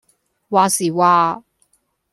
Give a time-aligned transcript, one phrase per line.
[0.49, 1.43] 話時話